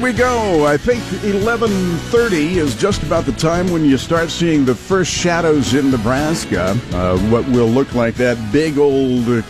[0.00, 0.66] we go.
[0.66, 5.74] I think 11:30 is just about the time when you start seeing the first shadows
[5.74, 6.78] in Nebraska.
[6.92, 9.44] Uh, what will look like that big old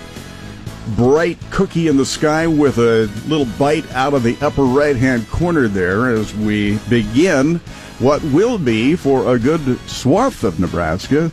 [0.97, 5.69] bright cookie in the sky with a little bite out of the upper right-hand corner
[5.69, 7.57] there as we begin
[7.99, 11.33] what will be for a good swath of Nebraska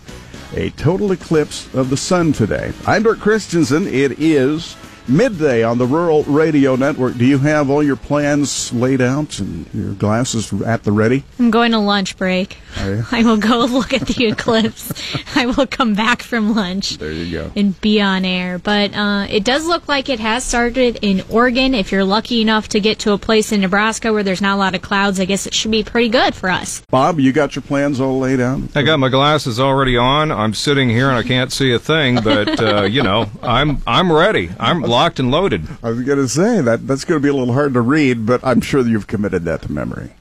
[0.55, 2.71] a total eclipse of the sun today.
[2.85, 3.88] I'm Dirk Christensen.
[3.88, 4.75] It is
[5.07, 7.17] midday on the Rural Radio Network.
[7.17, 11.23] Do you have all your plans laid out and your glasses at the ready?
[11.39, 12.57] I'm going to lunch break.
[13.12, 14.91] I will go look at the eclipse.
[15.36, 16.98] I will come back from lunch.
[16.98, 17.52] There you go.
[17.55, 18.59] And be on air.
[18.59, 21.73] But uh, it does look like it has started in Oregon.
[21.76, 24.58] If you're lucky enough to get to a place in Nebraska where there's not a
[24.58, 26.82] lot of clouds, I guess it should be pretty good for us.
[26.90, 28.62] Bob, you got your plans all laid out?
[28.76, 30.32] I got my glasses already on.
[30.32, 34.12] I'm sitting here and I can't see a thing, but uh, you know, I'm I'm
[34.12, 34.49] ready.
[34.60, 35.68] I'm locked and loaded.
[35.82, 38.26] I was going to say that that's going to be a little hard to read,
[38.26, 40.12] but I'm sure that you've committed that to memory.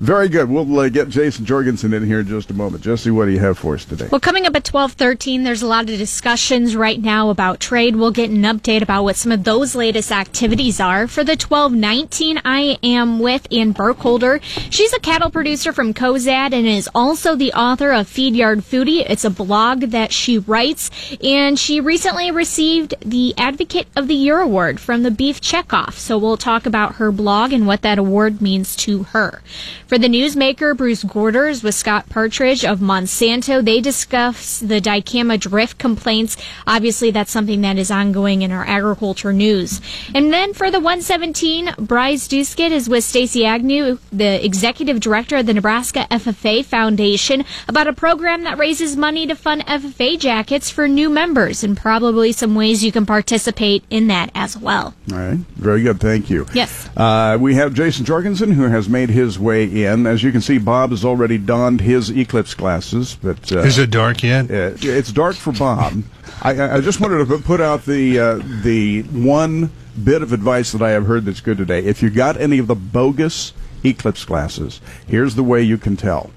[0.00, 0.50] Very good.
[0.50, 2.82] We'll uh, get Jason Jorgensen in here in just a moment.
[2.82, 4.08] Jesse, what do you have for us today?
[4.10, 7.96] Well, coming up at 12:13, there's a lot of discussions right now about trade.
[7.96, 11.06] We'll get an update about what some of those latest activities are.
[11.06, 14.40] For the 12:19, I am with Ann Burkholder.
[14.70, 19.04] She's a cattle producer from Cozad and is also the author of Feed Yard Foodie.
[19.08, 20.90] It's a blog that she writes,
[21.22, 25.94] and she recently received the Advocate of the Year award from the Beef Checkoff.
[25.94, 29.40] So we'll talk about her blog and what that award means to her.
[29.86, 35.78] For the newsmaker, Bruce Gorders with Scott Partridge of Monsanto, they discuss the dicamba drift
[35.78, 36.36] complaints.
[36.66, 39.80] Obviously, that's something that is ongoing in our agriculture news.
[40.12, 45.46] And then for the 117, Bryce Duskett is with Stacy Agnew, the executive director of
[45.46, 50.88] the Nebraska FFA Foundation, about a program that raises money to fund FFA jackets for
[50.88, 54.94] new members and probably some ways you can participate in that as well.
[55.12, 55.38] All right.
[55.54, 56.00] Very good.
[56.00, 56.44] Thank you.
[56.52, 56.90] Yes.
[56.96, 60.06] Uh, we have Jason Jorgensen who has made his way in.
[60.06, 63.16] As you can see, Bob has already donned his eclipse glasses.
[63.22, 64.50] But uh, is it dark yet?
[64.50, 66.02] It, it's dark for Bob.
[66.42, 69.70] I, I, just wanted to put out the uh, the one
[70.02, 71.84] bit of advice that I have heard that's good today.
[71.84, 73.52] If you got any of the bogus
[73.84, 76.30] eclipse glasses, here's the way you can tell.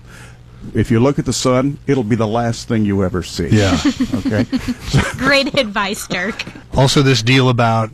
[0.74, 3.48] If you look at the sun, it'll be the last thing you ever see.
[3.48, 3.78] Yeah.
[4.16, 4.46] okay.
[5.18, 6.44] Great advice, Dirk.
[6.76, 7.90] Also, this deal about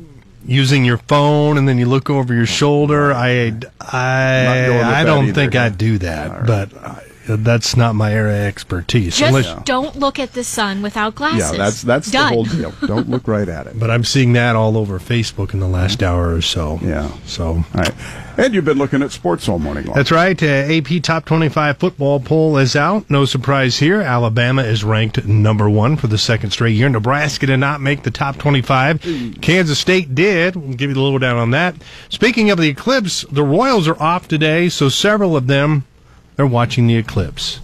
[0.45, 3.11] using your phone and then you look over your shoulder.
[3.13, 6.45] I I I don't think I'd do that, right.
[6.45, 9.17] but I, that's not my area of expertise.
[9.17, 11.51] Just Unless, don't look at the sun without glasses.
[11.51, 12.29] Yeah, that's that's Done.
[12.29, 12.73] the whole deal.
[12.87, 13.79] Don't look right at it.
[13.79, 16.79] But I'm seeing that all over Facebook in the last hour or so.
[16.81, 17.11] Yeah.
[17.25, 17.47] So.
[17.47, 17.93] All right.
[18.37, 19.95] And you've been looking at sports all morning long.
[19.95, 20.41] That's right.
[20.41, 23.09] Uh, AP Top 25 football poll is out.
[23.09, 24.01] No surprise here.
[24.01, 26.89] Alabama is ranked number one for the second straight year.
[26.89, 29.39] Nebraska did not make the top 25.
[29.41, 30.57] Kansas State did.
[30.57, 31.75] We'll give you the lowdown on that.
[32.09, 35.85] Speaking of the eclipse, the Royals are off today, so several of them
[36.35, 37.59] they're watching the eclipse.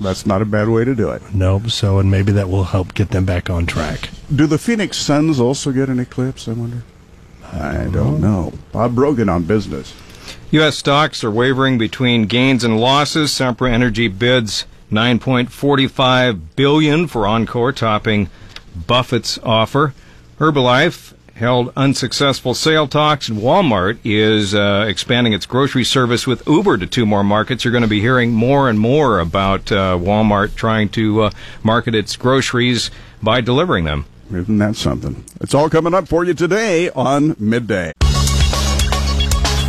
[0.00, 1.22] That's not a bad way to do it.
[1.34, 1.70] Nope.
[1.70, 4.10] So, and maybe that will help get them back on track.
[4.34, 6.46] Do the Phoenix Suns also get an eclipse?
[6.46, 6.82] I wonder.
[7.52, 8.52] I don't, I don't know.
[8.72, 9.94] Bob Brogan on business.
[10.50, 10.78] U.S.
[10.78, 13.30] stocks are wavering between gains and losses.
[13.30, 18.30] Sempra Energy bids 9.45 billion for Oncor, topping
[18.86, 19.94] Buffett's offer.
[20.38, 26.78] Herbalife held unsuccessful sale talks, and Walmart is uh, expanding its grocery service with Uber
[26.78, 27.64] to two more markets.
[27.64, 31.30] You're going to be hearing more and more about uh, Walmart trying to uh,
[31.62, 32.90] market its groceries
[33.22, 34.04] by delivering them.
[34.32, 35.24] Isn't that something?
[35.40, 37.92] It's all coming up for you today on Midday.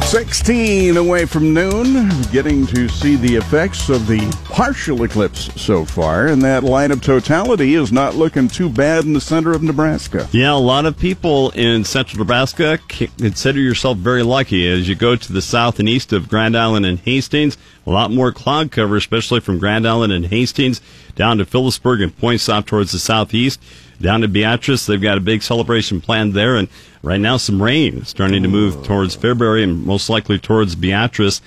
[0.10, 6.26] 16 away from noon, getting to see the effects of the partial eclipse so far,
[6.26, 10.28] and that line of totality is not looking too bad in the center of Nebraska.
[10.32, 15.16] Yeah, a lot of people in central Nebraska consider yourself very lucky as you go
[15.16, 17.56] to the south and east of Grand Island and Hastings.
[17.86, 20.82] A lot more cloud cover, especially from Grand Island and Hastings
[21.16, 23.62] down to Phillipsburg and points south towards the southeast.
[24.02, 26.70] Down to Beatrice, they've got a big celebration planned there, and
[27.04, 31.42] right now some rain starting to move towards Fairbury and most likely towards Beatrice.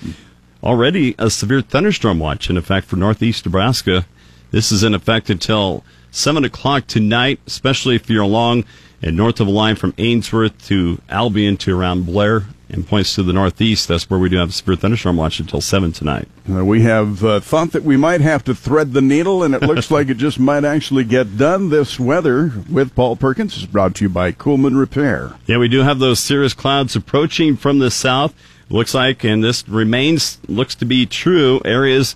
[0.63, 4.05] Already a severe thunderstorm watch in effect for northeast Nebraska.
[4.51, 8.65] This is in effect until 7 o'clock tonight, especially if you're along
[9.01, 13.23] and north of the line from Ainsworth to Albion to around Blair and points to
[13.23, 13.87] the northeast.
[13.87, 16.27] That's where we do have a severe thunderstorm watch until 7 tonight.
[16.51, 19.61] Uh, we have uh, thought that we might have to thread the needle, and it
[19.63, 21.69] looks like it just might actually get done.
[21.69, 25.33] This weather with Paul Perkins is brought to you by Coolman Repair.
[25.45, 28.33] Yeah, we do have those cirrus clouds approaching from the south.
[28.69, 32.15] Looks like, and this remains, looks to be true, areas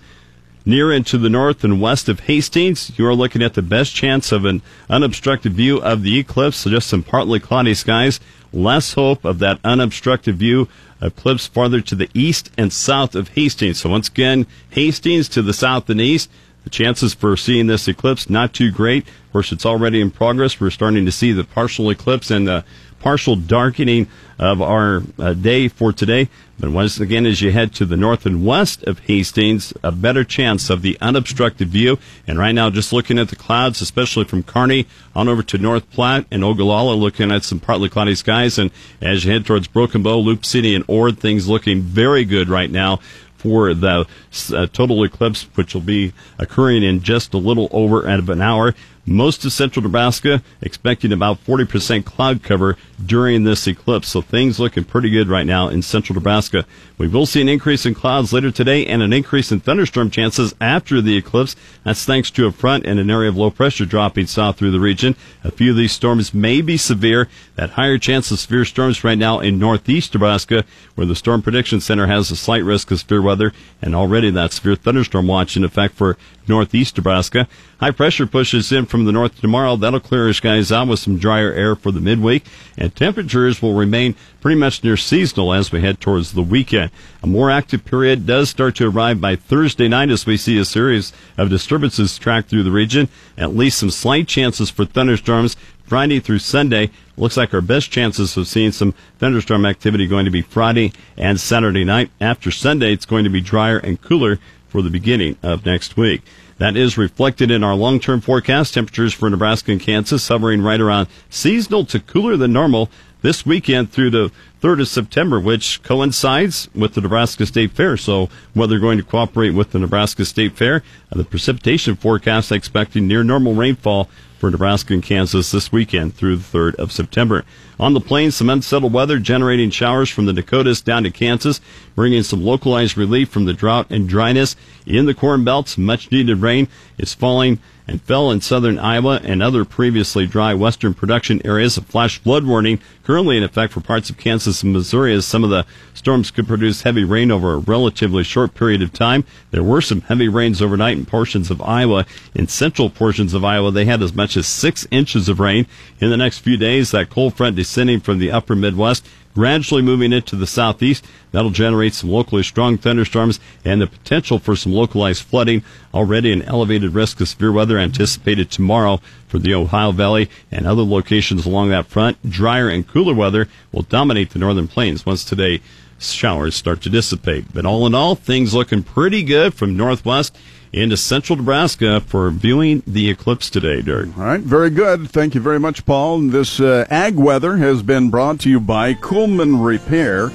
[0.66, 2.92] near and to the north and west of Hastings.
[2.98, 6.70] You are looking at the best chance of an unobstructed view of the eclipse, so
[6.70, 8.20] just some partly cloudy skies
[8.58, 10.68] less hope of that unobstructed view
[11.02, 13.80] eclipse farther to the east and south of Hastings.
[13.80, 16.30] So once again, Hastings to the south and east.
[16.64, 19.08] The chances for seeing this eclipse not too great.
[19.08, 20.60] Of course, it's already in progress.
[20.60, 22.66] We're starting to see the partial eclipse and the
[23.00, 24.08] partial darkening
[24.38, 26.28] of our uh, day for today.
[26.60, 30.24] But once again, as you head to the north and west of Hastings, a better
[30.24, 32.00] chance of the unobstructed view.
[32.26, 35.88] And right now, just looking at the clouds, especially from Kearney on over to North
[35.92, 38.58] Platte and Ogallala, looking at some partly cloudy skies.
[38.58, 38.72] And
[39.02, 42.72] as you head towards Broken Bow, Loop City, and Ord, things looking very good right
[42.72, 43.00] now
[43.38, 44.08] for the
[44.54, 48.74] uh, total eclipse, which will be occurring in just a little over an hour.
[49.10, 54.10] Most of central Nebraska expecting about 40% cloud cover during this eclipse.
[54.10, 56.66] So things looking pretty good right now in central Nebraska.
[56.98, 60.54] We will see an increase in clouds later today and an increase in thunderstorm chances
[60.60, 61.56] after the eclipse.
[61.86, 64.80] That's thanks to a front and an area of low pressure dropping south through the
[64.80, 65.16] region.
[65.42, 67.30] A few of these storms may be severe.
[67.56, 70.66] That higher chance of severe storms right now in northeast Nebraska,
[70.96, 74.52] where the Storm Prediction Center has a slight risk of severe weather, and already that
[74.52, 76.18] severe thunderstorm watch in effect for
[76.50, 77.48] northeast Nebraska.
[77.80, 79.76] High pressure pushes in from the north tomorrow.
[79.76, 82.46] That'll clear skies out with some drier air for the midweek,
[82.78, 86.92] and temperatures will remain pretty much near seasonal as we head towards the weekend.
[87.22, 90.66] A more active period does start to arrive by Thursday night as we see a
[90.66, 93.10] series of disturbances track through the region.
[93.38, 95.56] At least some slight chances for thunderstorms
[95.88, 96.92] Friday through Sunday.
[97.16, 101.40] Looks like our best chances of seeing some thunderstorm activity going to be Friday and
[101.40, 102.12] Saturday night.
[102.22, 106.22] After Sunday, it's going to be drier and cooler for the beginning of next week.
[106.58, 108.74] That is reflected in our long-term forecast.
[108.74, 112.90] Temperatures for Nebraska and Kansas hovering right around seasonal to cooler than normal
[113.22, 114.32] this weekend through the
[114.62, 117.98] 3rd of September, which coincides with the Nebraska State Fair.
[117.98, 120.84] So weather going to cooperate with the Nebraska State Fair.
[121.12, 126.38] Uh, the precipitation forecast expecting near normal rainfall for Nebraska and Kansas this weekend through
[126.38, 127.44] the 3rd of September.
[127.80, 131.60] On the plains, some unsettled weather generating showers from the Dakotas down to Kansas,
[131.96, 134.56] bringing some localized relief from the drought and dryness.
[134.86, 136.68] In the Corn Belts, much needed rain
[136.98, 141.78] is falling and fell in southern Iowa and other previously dry western production areas.
[141.78, 145.44] A flash flood warning currently in effect for parts of Kansas and Missouri as some
[145.44, 149.24] of the storms could produce heavy rain over a relatively short period of time.
[149.52, 152.06] There were some heavy rains overnight in portions of Iowa.
[152.36, 155.66] In central portions of Iowa, they had as much as six inches of rain.
[156.00, 159.08] In the next few days, that cold front descending from the upper Midwest
[159.38, 161.06] gradually moving into the southeast.
[161.32, 165.64] That'll generate some locally strong thunderstorms and the potential for some localized flooding.
[165.94, 170.82] Already an elevated risk of severe weather anticipated tomorrow for the Ohio Valley and other
[170.82, 172.18] locations along that front.
[172.28, 175.62] Drier and cooler weather will dominate the northern plains once today
[176.00, 177.54] showers start to dissipate.
[177.54, 180.36] But all in all, things looking pretty good from northwest
[180.74, 184.18] into central Nebraska for viewing the eclipse today, Dirk.
[184.18, 185.10] All right, very good.
[185.10, 186.20] Thank you very much, Paul.
[186.22, 190.32] This uh, ag weather has been brought to you by Coolman Repair.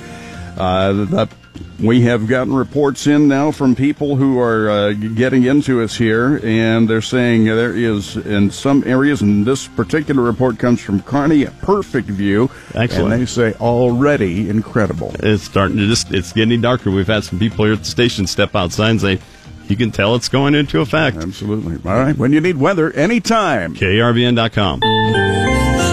[0.57, 1.31] Uh, that
[1.81, 6.41] we have gotten reports in now from people who are uh, getting into us here,
[6.45, 11.45] and they're saying there is in some areas, and this particular report comes from Kearney,
[11.45, 12.51] a perfect view.
[12.75, 13.13] Excellent.
[13.13, 15.13] And they say already incredible.
[15.21, 16.91] It's starting to just, it's getting darker.
[16.91, 19.19] We've had some people here at the station step outside and say,
[19.73, 21.17] you can tell it's going into effect.
[21.17, 21.77] Absolutely.
[21.91, 22.17] All right.
[22.17, 23.75] When you need weather, anytime.
[23.75, 25.92] KRVN.com.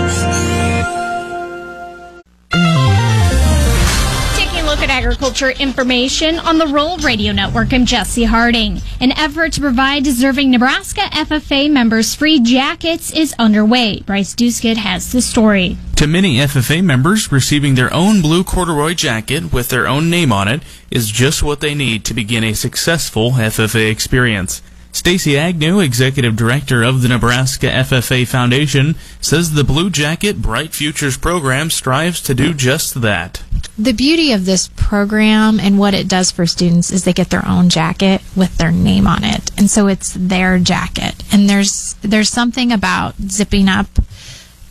[5.29, 8.81] agriculture information on the Rural Radio Network, I'm Jesse Harding.
[8.99, 14.01] An effort to provide deserving Nebraska FFA members free jackets is underway.
[14.01, 15.77] Bryce Duskett has the story.
[15.97, 20.47] To many FFA members, receiving their own blue corduroy jacket with their own name on
[20.47, 24.63] it is just what they need to begin a successful FFA experience.
[24.91, 31.17] Stacy Agnew, executive director of the Nebraska FFA Foundation, says the Blue Jacket Bright Futures
[31.17, 33.43] program strives to do just that.
[33.79, 37.47] The beauty of this program and what it does for students is they get their
[37.47, 39.57] own jacket with their name on it.
[39.57, 41.23] And so it's their jacket.
[41.31, 43.87] And there's there's something about zipping up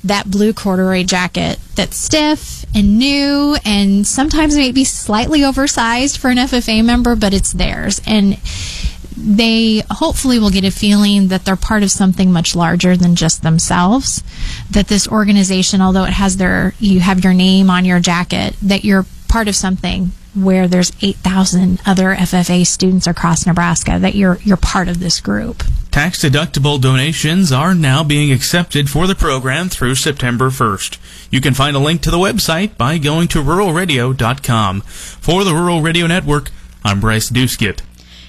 [0.05, 6.37] that blue corduroy jacket that's stiff and new and sometimes maybe slightly oversized for an
[6.37, 8.03] FFA member, but it's theirs.
[8.07, 8.39] And
[9.19, 13.43] they hopefully will get a feeling that they're part of something much larger than just
[13.43, 14.23] themselves.
[14.71, 18.85] That this organization, although it has their, you have your name on your jacket, that
[18.85, 24.57] you're part of something where there's 8,000 other FFA students across Nebraska, that you're, you're
[24.57, 25.65] part of this group.
[25.91, 30.99] Tax deductible donations are now being accepted for the program through September 1st.
[31.31, 34.83] You can find a link to the website by going to ruralradio.com.
[34.83, 36.51] For the Rural Radio Network,
[36.85, 37.81] I'm Bryce Duskett.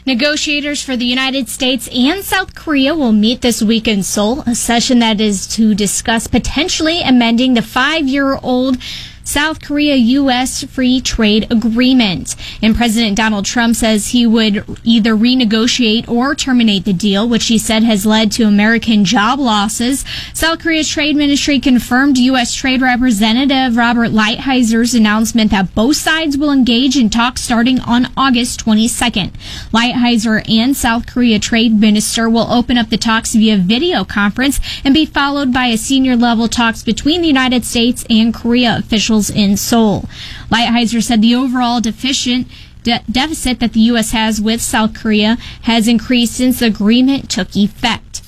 [0.05, 4.55] Negotiators for the United States and South Korea will meet this week in Seoul, a
[4.55, 8.77] session that is to discuss potentially amending the five year old
[9.29, 10.63] South Korea U.S.
[10.63, 12.35] free trade agreement.
[12.63, 17.59] And President Donald Trump says he would either renegotiate or terminate the deal, which he
[17.59, 20.03] said has led to American job losses.
[20.33, 22.55] South Korea's trade ministry confirmed U.S.
[22.55, 28.65] Trade Representative Robert Lighthizer announcement that both sides will engage in talks starting on August
[28.65, 29.31] 22nd.
[29.71, 34.91] Lighthizer and South Korea Trade Minister will open up the talks via video conference and
[34.91, 39.57] be followed by a senior level talks between the United States and Korea officials in
[39.57, 40.07] Seoul.
[40.51, 42.47] Lighthizer said the overall deficient
[42.83, 44.11] de- deficit that the U.S.
[44.11, 48.21] has with South Korea has increased since the agreement took effect.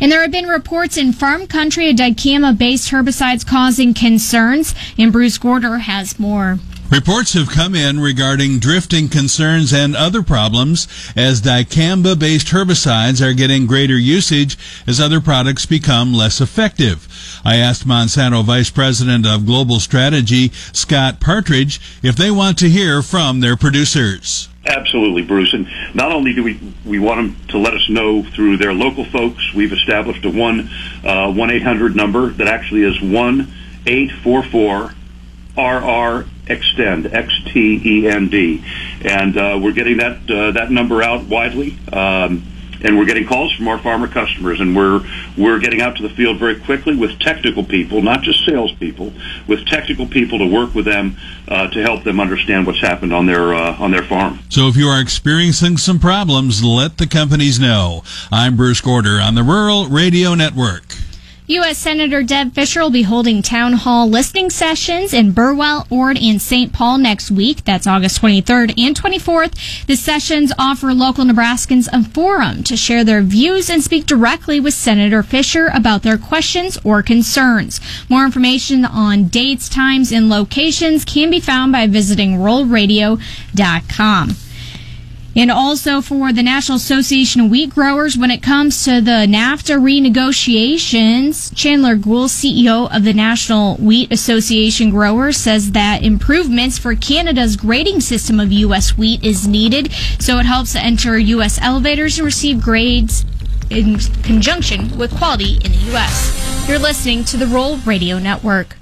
[0.00, 5.12] And there have been reports in farm country of dicamba based herbicides causing concerns, and
[5.12, 6.58] Bruce Gorder has more.
[6.90, 13.32] Reports have come in regarding drifting concerns and other problems as dicamba based herbicides are
[13.32, 17.08] getting greater usage as other products become less effective.
[17.44, 23.02] I asked Monsanto Vice President of Global Strategy, Scott Partridge, if they want to hear
[23.02, 24.48] from their producers.
[24.66, 25.52] Absolutely, Bruce.
[25.52, 29.04] And not only do we we want them to let us know through their local
[29.04, 30.70] folks, we've established a one
[31.04, 33.52] uh, one eight hundred number that actually is one
[33.86, 34.94] eight four four
[35.56, 38.64] RR Xtend X T E N D,
[39.02, 41.76] and uh, we're getting that uh, that number out widely.
[41.92, 42.44] Um,
[42.84, 45.00] and we're getting calls from our farmer customers, and we're
[45.36, 49.12] we're getting out to the field very quickly with technical people, not just salespeople,
[49.48, 51.16] with technical people to work with them
[51.48, 54.38] uh, to help them understand what's happened on their uh, on their farm.
[54.50, 58.04] So if you are experiencing some problems, let the companies know.
[58.30, 60.84] I'm Bruce Gorder on the Rural Radio Network.
[61.46, 61.76] U.S.
[61.76, 66.72] Senator Deb Fischer will be holding town hall listening sessions in Burwell, Ord, and St.
[66.72, 67.64] Paul next week.
[67.64, 69.84] That's August 23rd and 24th.
[69.84, 74.72] The sessions offer local Nebraskans a forum to share their views and speak directly with
[74.72, 77.78] Senator Fischer about their questions or concerns.
[78.08, 84.30] More information on dates, times, and locations can be found by visiting ruralradio.com.
[85.36, 89.78] And also for the National Association of Wheat Growers, when it comes to the NAFTA
[89.80, 97.56] renegotiations, Chandler Goule, CEO of the National Wheat Association Growers, says that improvements for Canada's
[97.56, 98.96] grading system of U.S.
[98.96, 101.60] wheat is needed, so it helps enter U.S.
[101.60, 103.24] elevators and receive grades
[103.70, 106.68] in conjunction with quality in the U.S.
[106.68, 108.76] You're listening to the Rural Radio Network.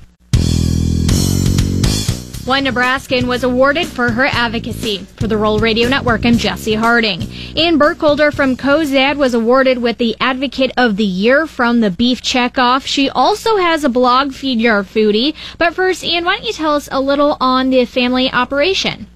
[2.45, 4.99] One Nebraskan was awarded for her advocacy.
[4.99, 7.23] For the Rural Radio Network, I'm Jesse Harding.
[7.57, 12.21] Ann Burkholder from Cozad was awarded with the Advocate of the Year from the Beef
[12.21, 12.85] Checkoff.
[12.85, 15.37] She also has a blog, Feed Yard Foodie.
[15.57, 19.07] But first, Ann, why don't you tell us a little on the family operation?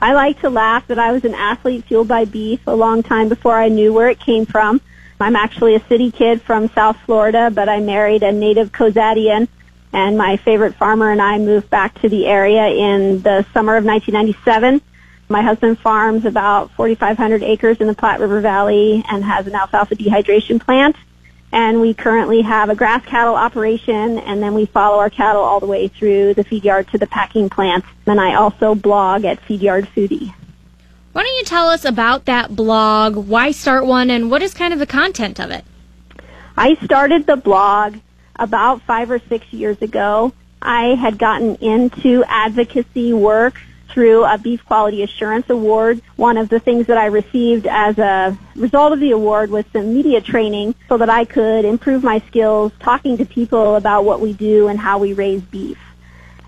[0.00, 3.28] I like to laugh that I was an athlete fueled by beef a long time
[3.28, 4.80] before I knew where it came from.
[5.18, 9.48] I'm actually a city kid from South Florida, but I married a native Cozadian
[9.92, 13.84] and my favorite farmer and I moved back to the area in the summer of
[13.84, 14.80] 1997.
[15.30, 19.96] My husband farms about 4,500 acres in the Platte River Valley and has an alfalfa
[19.96, 20.96] dehydration plant.
[21.50, 25.60] And we currently have a grass cattle operation, and then we follow our cattle all
[25.60, 27.84] the way through the feed yard to the packing plant.
[28.06, 30.34] And I also blog at Feed Yard Foodie.
[31.12, 34.74] Why don't you tell us about that blog, why start one, and what is kind
[34.74, 35.64] of the content of it?
[36.56, 37.96] I started the blog
[38.38, 44.64] about five or six years ago, I had gotten into advocacy work through a Beef
[44.64, 46.02] Quality Assurance Award.
[46.16, 49.94] One of the things that I received as a result of the award was some
[49.94, 54.32] media training so that I could improve my skills talking to people about what we
[54.32, 55.78] do and how we raise beef.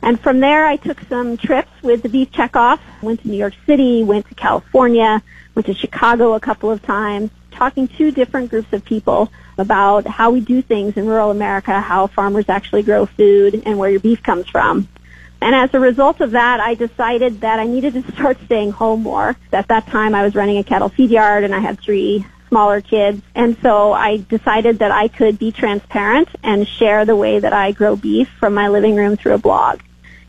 [0.03, 2.81] And from there, I took some trips with the Beef Checkoff.
[3.03, 5.23] Went to New York City, went to California,
[5.55, 7.31] went to Chicago a couple of times,
[7.61, 12.07] talking to different groups of people about how we do things in rural America, how
[12.07, 14.89] farmers actually grow food, and where your beef comes from.
[15.43, 19.03] And as a result of that, I decided that I needed to start staying home
[19.03, 19.37] more.
[19.53, 22.81] At that time, I was running a cattle feed yard and I had three smaller
[22.81, 23.21] kids.
[23.35, 27.73] And so I decided that I could be transparent and share the way that I
[27.73, 29.81] grow beef from my living room through a blog.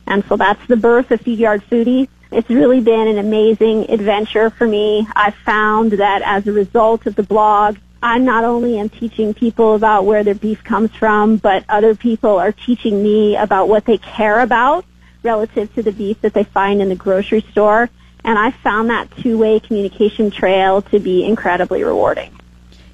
[0.05, 2.09] And so that's the birth of Feed Yard Foodie.
[2.31, 5.05] It's really been an amazing adventure for me.
[5.15, 9.75] I've found that as a result of the blog, I not only am teaching people
[9.75, 13.97] about where their beef comes from, but other people are teaching me about what they
[13.97, 14.85] care about
[15.23, 17.89] relative to the beef that they find in the grocery store.
[18.23, 22.31] And I found that two-way communication trail to be incredibly rewarding.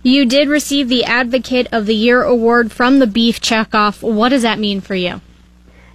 [0.01, 4.01] You did receive the Advocate of the Year award from the Beef Checkoff.
[4.01, 5.21] What does that mean for you?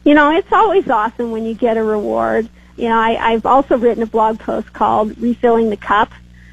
[0.04, 2.48] You know, it's always awesome when you get a reward.
[2.76, 6.12] You know, I, I've also written a blog post called Refilling the Cup,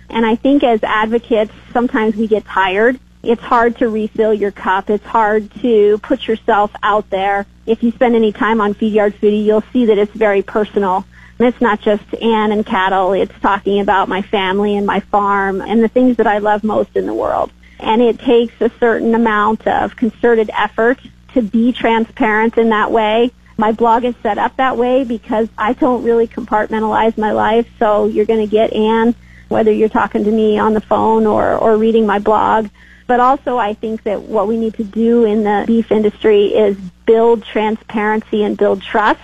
[0.10, 4.90] and I think as advocates, sometimes we get tired It's hard to refill your cup.
[4.90, 7.46] It's hard to put yourself out there.
[7.66, 11.06] If you spend any time on Feed Yard Foodie, you'll see that it's very personal.
[11.38, 13.14] And it's not just Ann and cattle.
[13.14, 16.96] It's talking about my family and my farm and the things that I love most
[16.96, 17.52] in the world.
[17.80, 21.00] And it takes a certain amount of concerted effort
[21.34, 23.32] to be transparent in that way.
[23.60, 27.68] My blog is set up that way because I don't really compartmentalize my life.
[27.78, 29.14] So you're going to get Ann,
[29.50, 32.70] whether you're talking to me on the phone or, or reading my blog.
[33.06, 36.78] But also I think that what we need to do in the beef industry is
[37.06, 39.20] build transparency and build trust.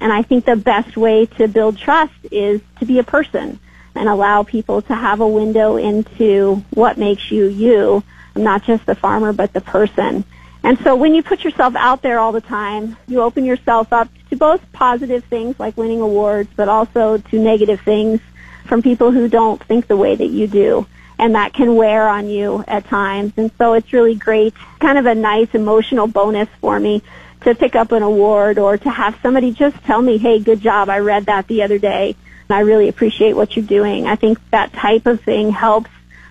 [0.00, 3.60] And I think the best way to build trust is to be a person
[3.94, 8.02] and allow people to have a window into what makes you you,
[8.34, 10.24] not just the farmer, but the person.
[10.66, 14.08] And so when you put yourself out there all the time, you open yourself up
[14.30, 18.20] to both positive things like winning awards, but also to negative things
[18.64, 20.84] from people who don't think the way that you do.
[21.20, 23.32] And that can wear on you at times.
[23.36, 27.00] And so it's really great, kind of a nice emotional bonus for me
[27.42, 30.88] to pick up an award or to have somebody just tell me, hey, good job,
[30.88, 32.16] I read that the other day.
[32.50, 34.08] I really appreciate what you're doing.
[34.08, 35.90] I think that type of thing helps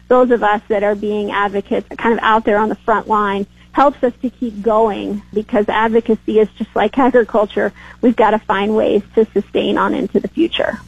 [0.10, 3.48] those of us that are being advocates kind of out there on the front line
[3.76, 7.74] helps us to keep going because advocacy is just like agriculture.
[8.00, 10.80] We've got to find ways to sustain on into the future.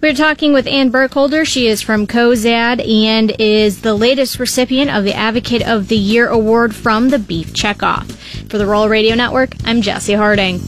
[0.00, 1.44] We're talking with Ann Burkholder.
[1.44, 6.26] She is from Cozad and is the latest recipient of the Advocate of the Year
[6.26, 8.10] award from the Beef Checkoff.
[8.50, 10.58] For the Rural Radio Network, I'm Jesse Harding.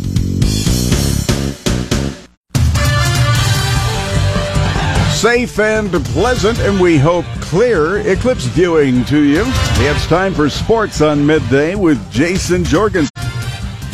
[5.24, 9.42] Safe and pleasant, and we hope clear eclipse viewing to you.
[9.46, 13.10] It's time for sports on midday with Jason Jorgensen.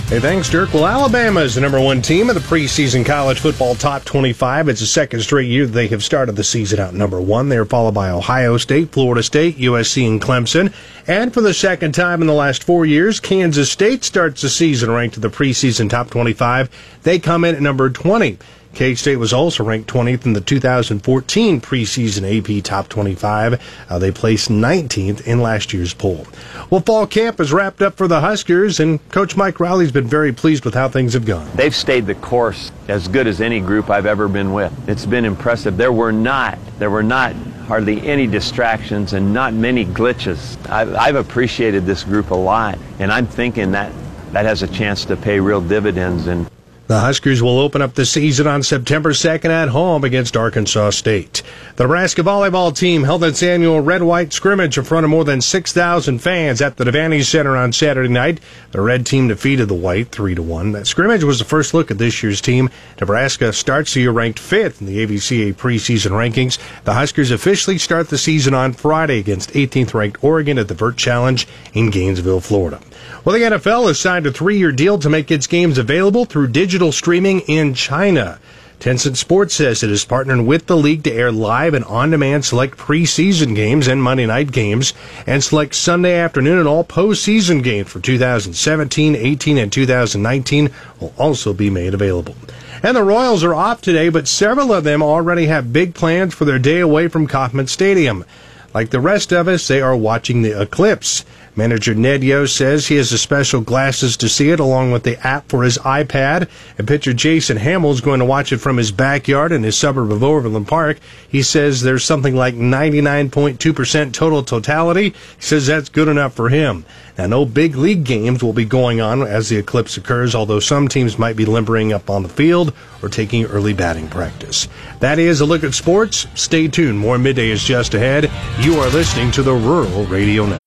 [0.08, 0.74] Hey, thanks, Dirk.
[0.74, 4.68] Well, Alabama is the number one team in the preseason college football top 25.
[4.68, 7.48] It's the second straight year they have started the season out number one.
[7.48, 10.74] They're followed by Ohio State, Florida State, USC, and Clemson.
[11.06, 14.90] And for the second time in the last four years, Kansas State starts the season
[14.90, 16.98] ranked in the preseason top 25.
[17.04, 18.36] They come in at number 20.
[18.74, 23.60] K State was also ranked 20th in the 2014 preseason AP Top 25.
[23.88, 26.26] Uh, they placed 19th in last year's poll.
[26.70, 30.32] Well, fall camp is wrapped up for the Huskers, and Coach Mike Riley's been very
[30.32, 31.50] pleased with how things have gone.
[31.56, 34.72] They've stayed the course as good as any group I've ever been with.
[34.88, 35.76] It's been impressive.
[35.76, 37.34] There were not, there were not
[37.66, 40.56] hardly any distractions and not many glitches.
[40.70, 43.92] I've, I've appreciated this group a lot, and I'm thinking that
[44.32, 46.48] that has a chance to pay real dividends and
[46.90, 51.40] the Huskers will open up the season on September 2nd at home against Arkansas State.
[51.76, 55.40] The Nebraska volleyball team held its annual red white scrimmage in front of more than
[55.40, 58.40] 6,000 fans at the Devaney Center on Saturday night.
[58.72, 60.72] The red team defeated the white 3 to 1.
[60.72, 62.68] That scrimmage was the first look at this year's team.
[62.98, 66.58] Nebraska starts the year ranked 5th in the AVCA preseason rankings.
[66.82, 70.96] The Huskers officially start the season on Friday against 18th ranked Oregon at the Vert
[70.96, 72.80] Challenge in Gainesville, Florida.
[73.22, 76.48] Well, the NFL has signed a three year deal to make its games available through
[76.48, 78.40] digital streaming in China.
[78.78, 82.78] Tencent Sports says it is partnering with the league to air live and on-demand select
[82.78, 84.94] preseason games and Monday night games,
[85.26, 91.52] and select Sunday afternoon and all postseason games for 2017, 18, and 2019 will also
[91.52, 92.34] be made available.
[92.82, 96.46] And the Royals are off today, but several of them already have big plans for
[96.46, 98.24] their day away from Kauffman Stadium.
[98.72, 101.24] Like the rest of us, they are watching the eclipse.
[101.56, 105.18] Manager Ned Yost says he has the special glasses to see it, along with the
[105.26, 106.48] app for his iPad.
[106.78, 110.12] And pitcher Jason Hammel is going to watch it from his backyard in his suburb
[110.12, 110.98] of Overland Park.
[111.28, 115.10] He says there's something like 99.2% total totality.
[115.10, 116.84] He says that's good enough for him.
[117.26, 121.18] No big league games will be going on as the eclipse occurs, although some teams
[121.18, 124.68] might be limbering up on the field or taking early batting practice.
[125.00, 126.26] That is a look at sports.
[126.34, 126.98] Stay tuned.
[126.98, 128.30] More midday is just ahead.
[128.60, 130.60] You are listening to the Rural Radio Network.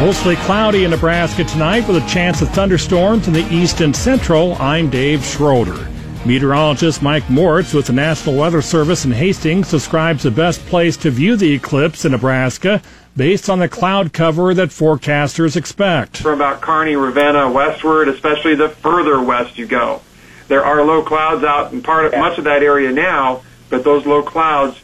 [0.00, 4.54] Mostly cloudy in Nebraska tonight with a chance of thunderstorms in the east and central.
[4.54, 5.88] I'm Dave Schroeder.
[6.26, 11.10] Meteorologist Mike Moritz with the National Weather Service in Hastings describes the best place to
[11.10, 12.82] view the eclipse in Nebraska
[13.16, 16.18] based on the cloud cover that forecasters expect.
[16.18, 20.02] From about Kearney, Ravenna westward, especially the further west you go.
[20.48, 24.04] There are low clouds out in part of much of that area now, but those
[24.04, 24.78] low clouds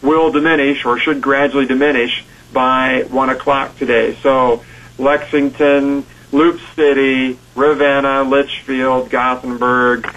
[0.00, 2.24] will diminish or should gradually diminish
[2.54, 4.14] by 1 o'clock today.
[4.22, 4.64] So
[4.96, 10.10] Lexington, Loop City, Ravenna, Litchfield, Gothenburg,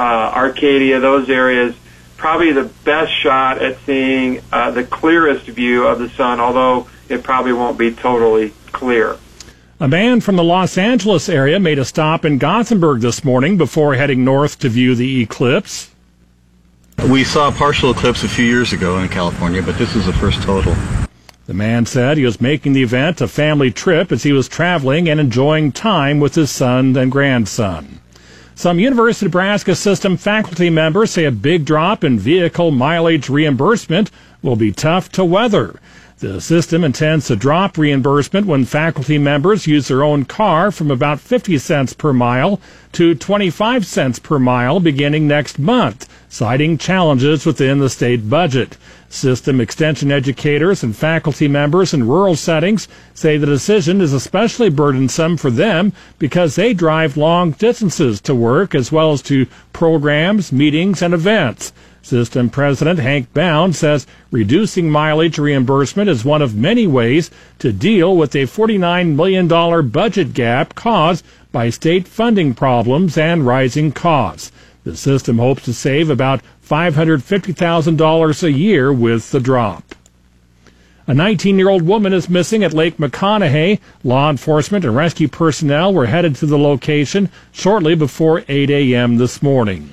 [0.00, 1.74] uh, Arcadia, those areas,
[2.16, 7.22] probably the best shot at seeing uh, the clearest view of the sun, although it
[7.22, 9.18] probably won't be totally clear.
[9.78, 13.94] A man from the Los Angeles area made a stop in Gothenburg this morning before
[13.94, 15.90] heading north to view the eclipse.
[17.08, 20.12] We saw a partial eclipse a few years ago in California, but this is the
[20.14, 20.74] first total.
[21.46, 25.08] The man said he was making the event a family trip as he was traveling
[25.08, 28.00] and enjoying time with his son and grandson.
[28.60, 34.10] Some University of Nebraska system faculty members say a big drop in vehicle mileage reimbursement
[34.42, 35.80] will be tough to weather.
[36.18, 41.20] The system intends to drop reimbursement when faculty members use their own car from about
[41.20, 42.60] 50 cents per mile
[42.92, 48.76] to 25 cents per mile beginning next month, citing challenges within the state budget.
[49.12, 55.36] System extension educators and faculty members in rural settings say the decision is especially burdensome
[55.36, 61.02] for them because they drive long distances to work as well as to programs, meetings,
[61.02, 61.72] and events.
[62.02, 68.16] System President Hank Bounds says reducing mileage reimbursement is one of many ways to deal
[68.16, 74.52] with a $49 million budget gap caused by state funding problems and rising costs.
[74.84, 79.94] The system hopes to save about $550,000 a year with the drop.
[81.06, 83.80] A 19 year old woman is missing at Lake McConaughey.
[84.04, 89.16] Law enforcement and rescue personnel were headed to the location shortly before 8 a.m.
[89.16, 89.90] this morning.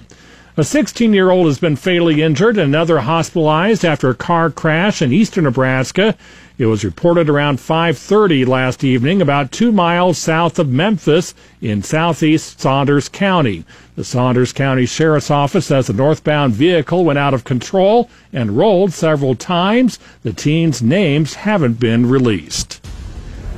[0.56, 5.02] A 16 year old has been fatally injured and another hospitalized after a car crash
[5.02, 6.15] in eastern Nebraska.
[6.58, 12.60] It was reported around 5:30 last evening about 2 miles south of Memphis in southeast
[12.60, 13.65] Saunders County.
[13.97, 18.93] The Saunders County Sheriff's Office says the northbound vehicle went out of control and rolled
[18.93, 19.97] several times.
[20.21, 22.79] The teens' names haven't been released.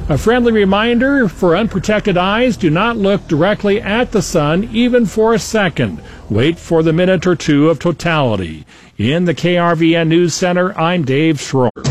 [0.07, 5.33] A friendly reminder for unprotected eyes do not look directly at the sun even for
[5.33, 6.01] a second.
[6.29, 8.65] Wait for the minute or two of totality.
[8.97, 11.88] In the KRVN News Center, I'm Dave Schroeder.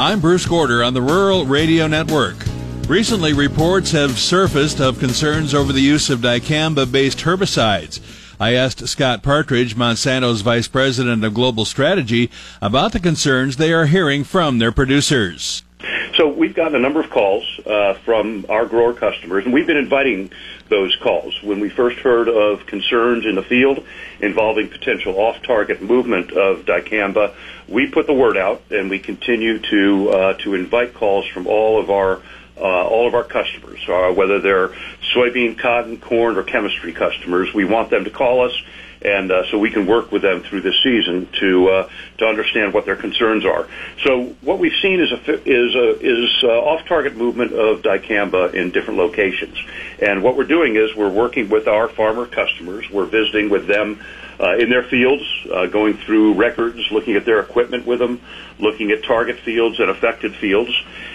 [0.00, 2.36] I'm Bruce Gorder on the Rural Radio Network.
[2.88, 8.00] Recently, reports have surfaced of concerns over the use of dicamba based herbicides.
[8.40, 12.30] I asked Scott Partridge, Monsanto's Vice President of Global Strategy,
[12.62, 15.64] about the concerns they are hearing from their producers.
[16.14, 19.76] So we've gotten a number of calls uh, from our grower customers, and we've been
[19.76, 20.30] inviting
[20.70, 21.42] those calls.
[21.42, 23.84] When we first heard of concerns in the field
[24.20, 27.34] involving potential off-target movement of dicamba,
[27.68, 31.78] we put the word out, and we continue to uh, to invite calls from all
[31.78, 32.22] of our
[32.56, 34.68] uh, all of our customers, uh, whether they're
[35.14, 37.52] soybean, cotton, corn, or chemistry customers.
[37.54, 38.52] We want them to call us
[39.02, 42.74] and uh, so we can work with them through this season to uh, to understand
[42.74, 43.66] what their concerns are.
[44.04, 48.70] So what we've seen is a is a, is uh, off-target movement of dicamba in
[48.70, 49.56] different locations,
[50.00, 52.88] and what we're doing is we're working with our farmer customers.
[52.90, 54.00] We're visiting with them
[54.40, 58.20] uh, in their fields, uh, going through records, looking at their equipment with them,
[58.58, 60.72] looking at target fields and affected fields,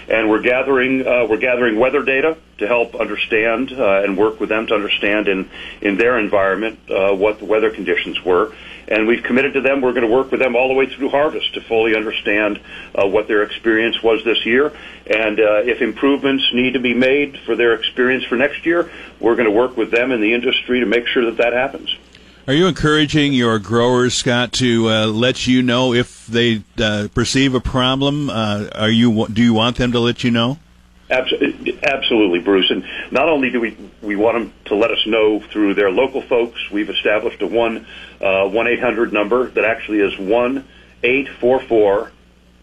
[0.08, 4.48] and we're gathering uh, we're gathering weather data to help understand uh, and work with
[4.48, 8.54] them to understand in in their environment uh, what the weather conditions were.
[8.88, 9.80] And we've committed to them.
[9.80, 12.60] We're going to work with them all the way through harvest to fully understand
[12.94, 14.72] uh, what their experience was this year,
[15.06, 19.48] and if improvements need to be made for their experience for next year, we're going
[19.48, 21.96] to work with them in the industry to make sure that that happens.
[22.48, 27.56] Are you encouraging your growers, Scott, to uh, let you know if they uh, perceive
[27.56, 28.30] a problem?
[28.30, 30.56] Uh, are you do you want them to let you know?
[31.10, 32.70] Absolutely, Bruce.
[32.70, 36.22] And not only do we we want them to let us know through their local
[36.22, 37.84] folks, we've established a one
[38.20, 40.68] uh, one eight hundred number that actually is one
[41.02, 42.12] eight four four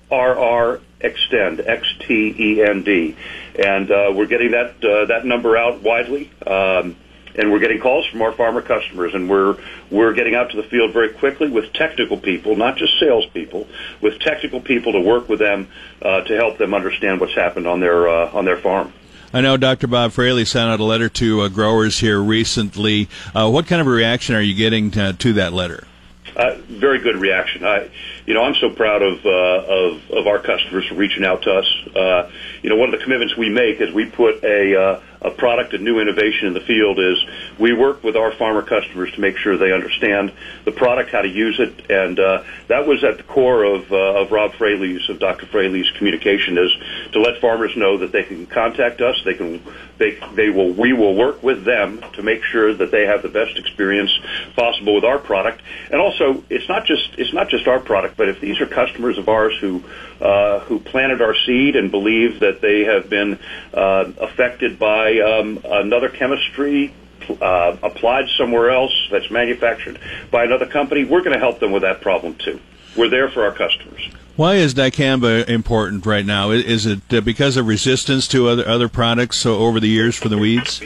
[0.10, 3.18] RR Xtend X T E N D,
[3.62, 6.32] and uh, we're getting that uh, that number out widely.
[6.48, 6.96] Um,
[7.36, 9.58] and we're getting calls from our farmer customers, and we're
[9.90, 13.68] we're getting out to the field very quickly with technical people, not just salespeople,
[14.02, 15.68] with technical people to work with them
[16.02, 18.94] uh, to help them understand what's happened on their uh, on their farm.
[19.36, 19.88] I know Dr.
[19.88, 23.10] Bob Fraley sent out a letter to uh, growers here recently.
[23.34, 25.88] Uh, what kind of a reaction are you getting to, to that letter?
[26.36, 27.64] Uh, very good reaction.
[27.64, 27.90] I,
[28.28, 31.52] you know, I'm so proud of uh, of of our customers for reaching out to
[31.52, 31.66] us.
[31.96, 35.32] Uh, you know, one of the commitments we make is we put a uh, a
[35.32, 37.18] product and new innovation in the field is
[37.60, 40.32] we work with our farmer customers to make sure they understand
[40.66, 44.22] the product, how to use it, and uh, that was at the core of, uh,
[44.22, 45.46] of Rob Fraley's, of Dr.
[45.46, 46.72] Fraley's communication is
[47.14, 49.62] to let farmers know that they can contact us, they can,
[49.98, 53.30] they, they will, we will work with them to make sure that they have the
[53.30, 54.12] best experience
[54.56, 58.30] possible with our product, and also it's not just it's not just our product, but
[58.30, 59.84] if these are customers of ours who
[60.22, 63.40] uh, who planted our seed and believe that they have been
[63.74, 66.94] uh, affected by um, another chemistry
[67.30, 70.00] uh, applied somewhere else that's manufactured
[70.32, 72.60] by another company, we're going to help them with that problem too.
[72.96, 74.10] We're there for our customers.
[74.36, 76.52] Why is dicamba important right now?
[76.52, 80.30] Is it uh, because of resistance to other other products so over the years for
[80.30, 80.82] the weeds?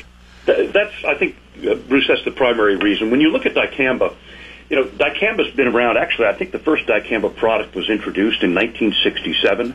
[0.46, 3.12] That's, I think, uh, Bruce, that's the primary reason.
[3.12, 4.16] When you look at dicamba,
[4.70, 5.98] you know, dicamba's been around.
[5.98, 9.74] Actually, I think the first dicamba product was introduced in 1967.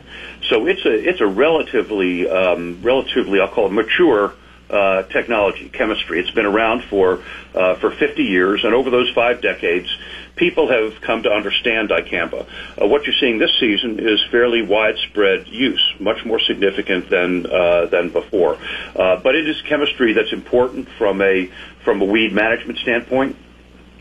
[0.49, 4.33] So it's a it's a relatively um, relatively I'll call it mature
[4.69, 6.19] uh, technology, chemistry.
[6.19, 7.23] It's been around for
[7.53, 9.95] uh, for 50 years, and over those five decades,
[10.35, 12.47] people have come to understand dicamba.
[12.81, 17.85] Uh, what you're seeing this season is fairly widespread use, much more significant than uh,
[17.87, 18.57] than before.
[18.95, 21.49] Uh, but it is chemistry that's important from a
[21.83, 23.35] from a weed management standpoint.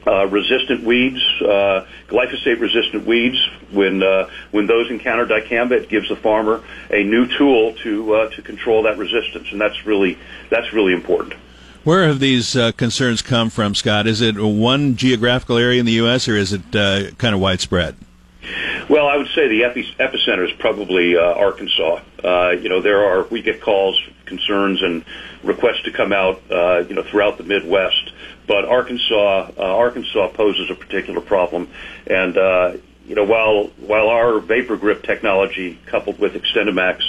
[0.05, 3.39] Uh, resistant weeds, uh, glyphosate-resistant weeds.
[3.71, 6.61] When uh, when those encounter dicamba, it gives the farmer
[6.91, 10.19] a new tool to uh, to control that resistance, and that's really
[10.51, 11.35] that's really important.
[11.85, 14.07] Where have these uh, concerns come from, Scott?
[14.07, 16.29] Is it one geographical area in the U.S.
[16.29, 17.97] or is it uh, kind of widespread?
[18.89, 22.01] Well, I would say the epi- epicenter is probably uh, Arkansas.
[22.23, 25.05] Uh, you know, there are we get calls, concerns, and
[25.43, 26.41] requests to come out.
[26.51, 28.12] Uh, you know, throughout the Midwest,
[28.47, 31.69] but Arkansas, uh, Arkansas poses a particular problem,
[32.07, 32.73] and uh,
[33.07, 37.03] you know, while while our vapor grip technology coupled with XtendiMax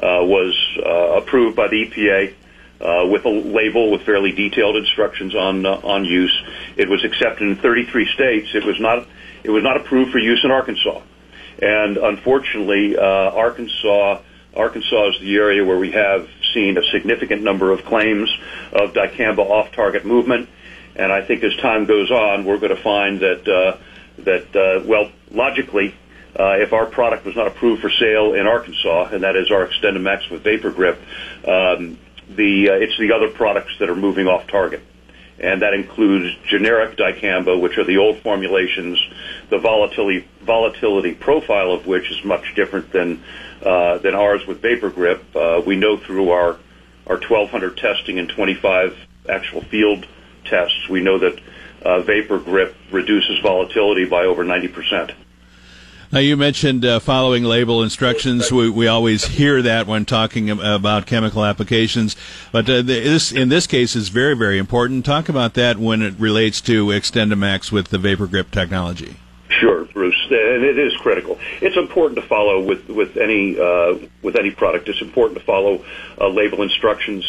[0.00, 2.34] uh, was uh, approved by the EPA.
[2.80, 6.44] Uh, with a label with fairly detailed instructions on uh, on use,
[6.76, 8.54] it was accepted in 33 states.
[8.54, 9.04] It was not
[9.42, 11.02] it was not approved for use in Arkansas,
[11.60, 14.20] and unfortunately, uh, Arkansas
[14.54, 18.30] Arkansas is the area where we have seen a significant number of claims
[18.72, 20.48] of dicamba off-target movement,
[20.98, 23.78] and I think as time goes on, we're going to find that uh,
[24.24, 25.94] that uh, well, logically,
[26.38, 29.66] uh, if our product was not approved for sale in Arkansas, and that is our
[29.66, 31.00] XtendiMax with Vapor Grip,
[31.46, 34.82] um, the uh, it's the other products that are moving off target,
[35.38, 38.98] and that includes generic dicamba, which are the old formulations,
[39.50, 43.22] the volatility volatility profile of which is much different than
[43.62, 45.24] uh, than ours with Vapor Grip.
[45.36, 46.58] Uh, we know through our
[47.06, 48.94] our 1200 testing and 25
[49.28, 50.06] actual field
[50.48, 51.40] tests, we know that
[51.82, 55.12] uh, Vapor Grip reduces volatility by over 90 percent.
[56.10, 58.50] Now, you mentioned uh, following label instructions.
[58.50, 62.16] We, we always hear that when talking about chemical applications,
[62.50, 65.04] but uh, this in this case is very very important.
[65.04, 69.16] Talk about that when it relates to XtendiMax with the Vapor Grip technology.
[69.50, 71.38] Sure, Bruce, and it is critical.
[71.60, 74.88] It's important to follow with with any uh, with any product.
[74.88, 75.84] It's important to follow
[76.18, 77.26] uh, label instructions.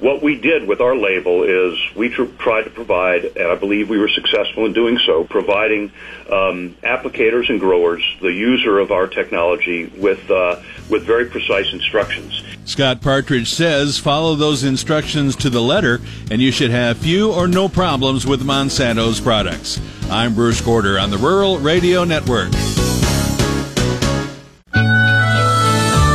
[0.00, 3.90] What we did with our label is we tr- tried to provide, and I believe
[3.90, 5.92] we were successful in doing so, providing
[6.32, 12.42] um, applicators and growers, the user of our technology, with uh, with very precise instructions.
[12.64, 17.46] Scott Partridge says follow those instructions to the letter, and you should have few or
[17.46, 19.80] no problems with Monsanto's products.
[20.10, 22.50] I'm Bruce Gorder on the Rural Radio Network.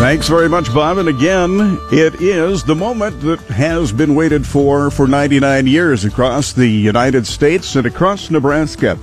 [0.06, 1.00] Thanks very much, Bob.
[1.00, 6.54] And again, it is the moment that has been waited for for 99 years across
[6.54, 9.00] the United States and across Nebraska.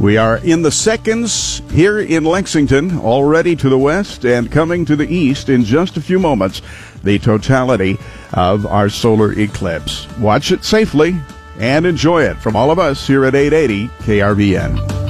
[0.00, 4.96] We are in the seconds here in Lexington, already to the west and coming to
[4.96, 6.62] the east in just a few moments.
[7.04, 7.98] The totality
[8.32, 10.10] of our solar eclipse.
[10.16, 11.20] Watch it safely
[11.58, 15.05] and enjoy it from all of us here at 880 KRVN.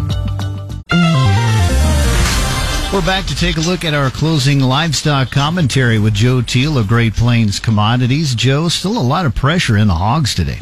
[3.06, 7.14] Back to take a look at our closing livestock commentary with Joe Teal of Great
[7.14, 8.34] Plains Commodities.
[8.34, 10.58] Joe, still a lot of pressure in the hogs today.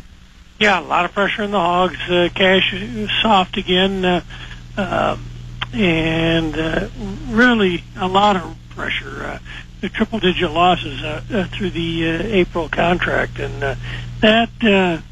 [0.60, 1.96] Yeah, a lot of pressure in the hogs.
[2.06, 2.74] Uh, cash
[3.22, 4.20] soft again, uh,
[4.76, 5.16] uh,
[5.72, 6.88] and uh,
[7.28, 9.24] really a lot of pressure.
[9.24, 9.38] Uh,
[9.80, 13.78] the triple-digit losses uh, through the April contract, and
[14.20, 15.02] that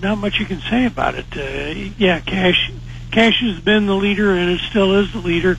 [0.00, 1.94] not much you can say about it.
[1.98, 2.70] Yeah, cash
[3.12, 5.56] cash has been the leader, and it still is the leader.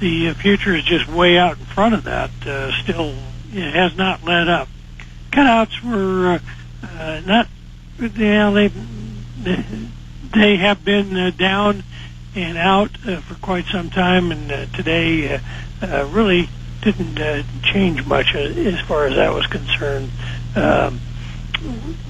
[0.00, 2.30] The uh, future is just way out in front of that.
[2.46, 3.14] Uh, still,
[3.52, 4.68] it has not led up.
[5.32, 6.38] Cutouts were uh,
[6.86, 7.48] uh, not.
[7.98, 8.68] Yeah, they
[10.34, 11.82] they have been uh, down
[12.34, 15.40] and out uh, for quite some time, and uh, today uh,
[15.82, 16.48] uh, really
[16.82, 20.10] didn't uh, change much uh, as far as that was concerned.
[20.54, 21.00] Um,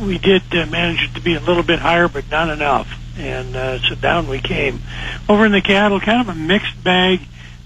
[0.00, 3.56] we did uh, manage it to be a little bit higher, but not enough, and
[3.56, 4.80] uh, so down we came.
[5.28, 7.20] Over in the cattle, kind of a mixed bag.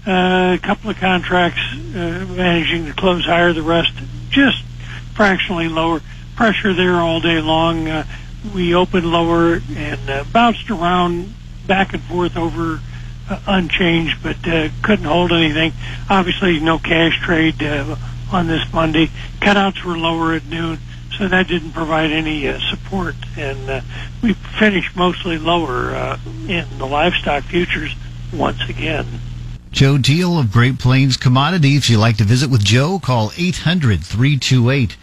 [0.05, 3.93] Uh, a couple of contracts uh, managing to close higher, the rest
[4.29, 4.61] just
[5.13, 6.01] fractionally lower.
[6.35, 7.87] Pressure there all day long.
[7.87, 8.05] Uh,
[8.53, 11.33] we opened lower and uh, bounced around
[11.67, 12.81] back and forth over
[13.29, 15.71] uh, unchanged, but uh, couldn't hold anything.
[16.09, 17.95] Obviously, no cash trade uh,
[18.31, 19.09] on this Monday.
[19.39, 20.79] Cutouts were lower at noon,
[21.17, 23.81] so that didn't provide any uh, support, and uh,
[24.21, 27.93] we finished mostly lower uh, in the livestock futures
[28.33, 29.05] once again.
[29.71, 31.75] Joe Teal of Great Plains Commodity.
[31.75, 34.97] If you'd like to visit with Joe, call 800 328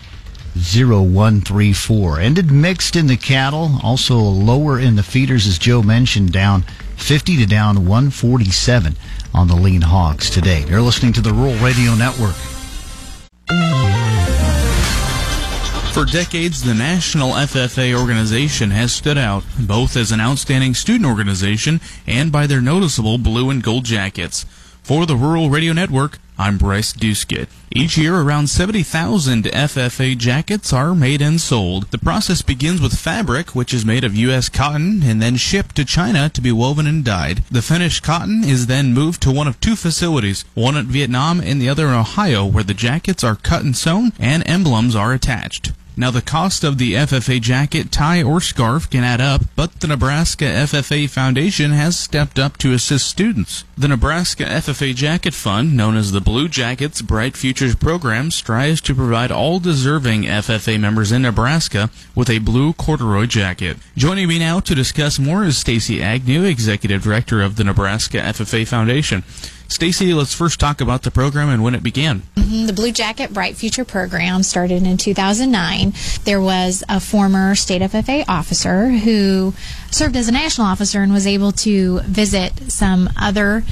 [0.54, 2.20] 0134.
[2.20, 6.62] Ended mixed in the cattle, also lower in the feeders, as Joe mentioned, down
[6.96, 8.96] 50 to down 147
[9.34, 10.64] on the lean hogs today.
[10.68, 12.36] You're listening to the Rural Radio Network.
[16.00, 21.78] For decades, the National FFA organization has stood out, both as an outstanding student organization
[22.06, 24.46] and by their noticeable blue and gold jackets.
[24.82, 27.48] For the Rural Radio Network, I'm Bryce Duskett.
[27.70, 31.90] Each year, around 70,000 FFA jackets are made and sold.
[31.90, 34.48] The process begins with fabric, which is made of U.S.
[34.48, 37.44] cotton and then shipped to China to be woven and dyed.
[37.50, 41.60] The finished cotton is then moved to one of two facilities, one at Vietnam and
[41.60, 45.72] the other in Ohio, where the jackets are cut and sewn and emblems are attached.
[46.00, 49.86] Now, the cost of the FFA jacket, tie, or scarf can add up, but the
[49.86, 53.64] Nebraska FFA Foundation has stepped up to assist students.
[53.76, 58.94] The Nebraska FFA Jacket Fund, known as the Blue Jackets Bright Futures Program, strives to
[58.94, 63.76] provide all deserving FFA members in Nebraska with a blue corduroy jacket.
[63.94, 68.66] Joining me now to discuss more is Stacy Agnew, Executive Director of the Nebraska FFA
[68.66, 69.22] Foundation.
[69.70, 72.22] Stacy, let's first talk about the program and when it began.
[72.34, 72.66] Mm-hmm.
[72.66, 75.92] The Blue Jacket Bright Future program started in 2009.
[76.24, 79.54] There was a former state FFA officer who
[79.92, 83.62] served as a national officer and was able to visit some other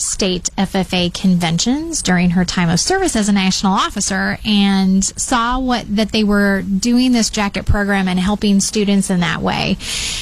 [0.00, 5.84] state FFA conventions during her time of service as a national officer and saw what
[5.96, 9.76] that they were doing this jacket program and helping students in that way.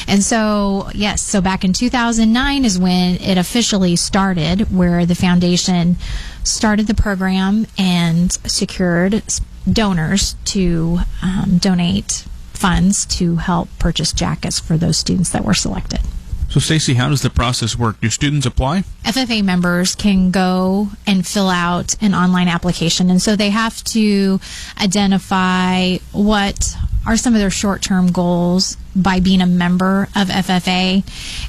[0.06, 5.96] And so, yes, so back in 2009 is when it officially started where the foundation
[6.44, 9.22] started the program and secured
[9.70, 16.00] donors to um, donate funds to help purchase jackets for those students that were selected.
[16.48, 18.00] So, Stacy, how does the process work?
[18.00, 18.84] Do students apply?
[19.04, 24.40] FFA members can go and fill out an online application, and so they have to
[24.80, 26.74] identify what
[27.08, 31.02] are some of their short term goals by being a member of FFA,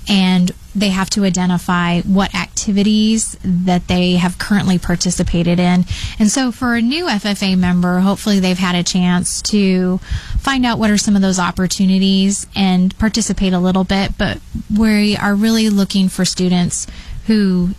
[0.09, 5.83] and they have to identify what activities that they have currently participated in.
[6.17, 9.97] And so, for a new FFA member, hopefully they've had a chance to
[10.39, 14.17] find out what are some of those opportunities and participate a little bit.
[14.17, 14.39] But
[14.75, 16.87] we are really looking for students
[17.27, 17.71] who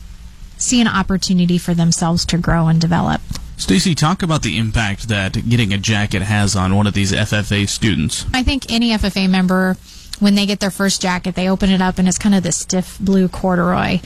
[0.59, 3.23] see an opportunity for themselves to grow and develop.
[3.61, 7.69] Stacy, talk about the impact that getting a jacket has on one of these FFA
[7.69, 8.25] students.
[8.33, 9.77] I think any FFA member
[10.19, 12.53] when they get their first jacket, they open it up and it's kind of the
[12.53, 14.01] stiff blue corduroy.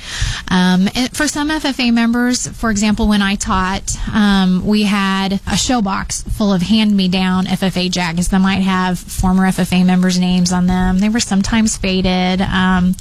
[0.48, 5.82] Um, for some FFA members, for example, when I taught, um, we had a show
[5.82, 10.98] box full of hand-me-down FFA jackets that might have former FFA members' names on them.
[10.98, 12.94] They were sometimes faded, um,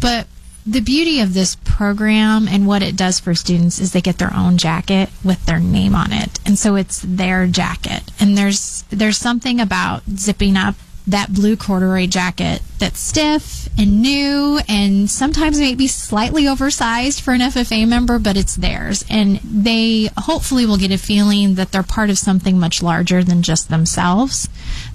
[0.00, 0.26] but
[0.66, 4.34] the beauty of this program and what it does for students is they get their
[4.34, 9.16] own jacket with their name on it and so it's their jacket and there's there's
[9.16, 10.74] something about zipping up
[11.06, 17.40] that blue corduroy jacket that's stiff and new and sometimes maybe slightly oversized for an
[17.40, 19.04] FFA member, but it's theirs.
[19.08, 23.42] And they hopefully will get a feeling that they're part of something much larger than
[23.42, 24.48] just themselves.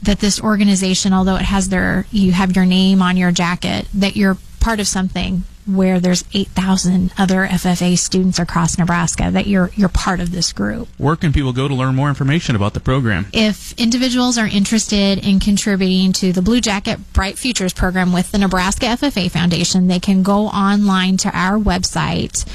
[0.03, 4.17] That this organization, although it has their, you have your name on your jacket, that
[4.17, 9.89] you're part of something where there's 8,000 other FFA students across Nebraska that you're you're
[9.89, 10.87] part of this group.
[10.97, 13.27] Where can people go to learn more information about the program?
[13.33, 18.37] If individuals are interested in contributing to the Blue Jacket Bright Futures program with the
[18.37, 22.45] Nebraska FFA Foundation, they can go online to our website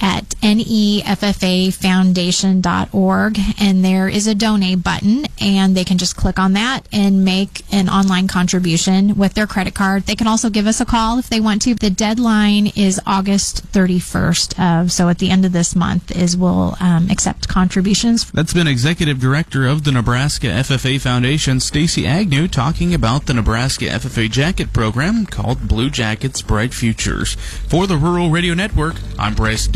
[0.00, 6.80] at neffafoundation.org and there is a donate button and they can just click on that
[6.92, 10.02] and make an online contribution with their credit card.
[10.04, 11.74] They can also give us a call if they want to.
[11.74, 16.76] The deadline is August 31st of so at the end of this month is we'll
[16.80, 18.30] um, accept contributions.
[18.30, 23.84] That's been executive director of the Nebraska FFA Foundation Stacy Agnew talking about the Nebraska
[23.86, 27.34] FFA jacket program called Blue Jackets Bright Futures.
[27.68, 29.66] For the Rural Radio Network, I'm Bryce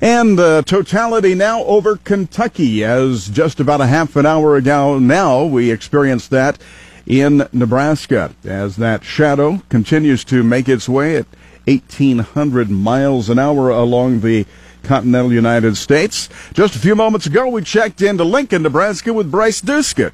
[0.00, 5.44] And uh, totality now over Kentucky, as just about a half an hour ago now,
[5.44, 6.58] we experienced that
[7.04, 11.26] in Nebraska as that shadow continues to make its way at
[11.66, 14.46] 1,800 miles an hour along the
[14.82, 16.28] continental United States.
[16.52, 20.12] Just a few moments ago, we checked into Lincoln, Nebraska with Bryce Duskett.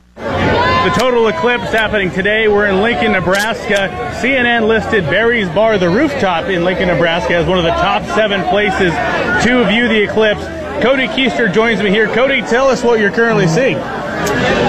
[0.84, 2.46] The total eclipse happening today.
[2.46, 3.88] We're in Lincoln, Nebraska.
[4.20, 8.42] CNN listed Barry's Bar, the rooftop in Lincoln, Nebraska, as one of the top seven
[8.50, 8.92] places
[9.44, 10.44] to view the eclipse.
[10.84, 12.06] Cody Keister joins me here.
[12.08, 13.78] Cody, tell us what you're currently seeing.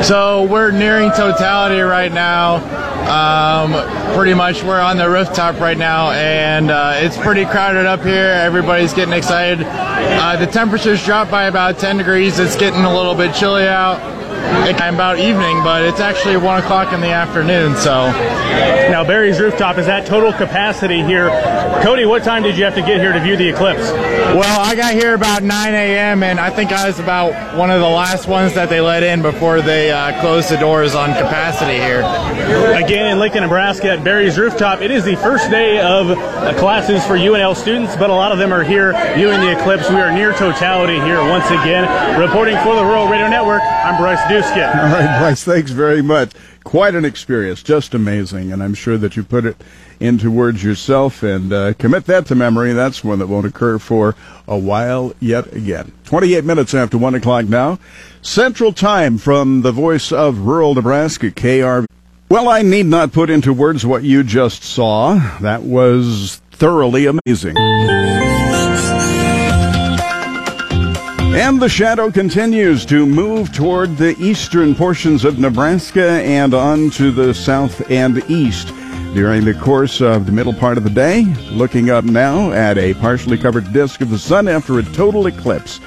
[0.04, 2.64] So we're nearing totality right now.
[3.12, 8.04] Um, pretty much, we're on the rooftop right now, and uh, it's pretty crowded up
[8.04, 8.28] here.
[8.28, 9.66] Everybody's getting excited.
[9.68, 12.40] Uh, the temperatures dropped by about 10 degrees.
[12.40, 14.00] It's getting a little bit chilly out.
[14.68, 17.76] It's about evening, but it's actually one o'clock in the afternoon.
[17.76, 18.12] So
[18.90, 21.30] Now, Barry's rooftop is at total capacity here.
[21.84, 23.92] Cody, what time did you have to get here to view the eclipse?
[23.92, 26.24] Well, I got here about 9 a.m.
[26.24, 29.22] and I think I was about one of the last ones that they let in
[29.22, 32.02] before they uh, closed the doors on capacity here.
[32.74, 37.04] Again, in Lincoln, Nebraska, at Barry's rooftop, it is the first day of uh, classes
[37.06, 39.90] for UNL students, but a lot of them are here viewing the eclipse.
[39.90, 41.86] We are near totality here once again.
[42.20, 44.22] Reporting for the Rural Radio Network, I'm Bryce
[44.78, 46.32] All right, Bryce, thanks very much.
[46.64, 49.56] Quite an experience, just amazing, and I'm sure that you put it
[50.00, 52.74] into words yourself and uh, commit that to memory.
[52.74, 54.16] That's one that won't occur for
[54.48, 55.92] a while yet again.
[56.06, 57.80] 28 minutes after 1 o'clock now.
[58.22, 61.86] Central Time from the voice of rural Nebraska, KR.
[62.30, 65.16] Well, I need not put into words what you just saw.
[65.42, 67.56] That was thoroughly amazing.
[71.36, 77.12] And the shadow continues to move toward the eastern portions of Nebraska and on to
[77.12, 78.70] the south and east
[79.14, 81.26] during the course of the middle part of the day.
[81.52, 85.82] Looking up now at a partially covered disk of the sun after a total eclipse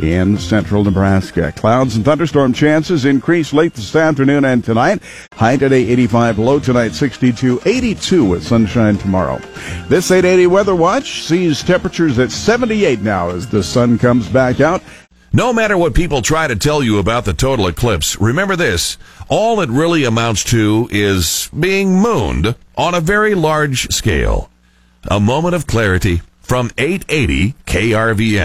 [0.00, 1.52] in central Nebraska.
[1.52, 5.02] Clouds and thunderstorm chances increase late this afternoon and tonight.
[5.32, 9.38] High today 85, low tonight 62, 82 with sunshine tomorrow.
[9.88, 14.82] This 880 Weather Watch sees temperatures at 78 now as the sun comes back out.
[15.32, 18.96] No matter what people try to tell you about the total eclipse, remember this.
[19.28, 24.48] All it really amounts to is being mooned on a very large scale.
[25.10, 28.42] A moment of clarity from 880 KRVN.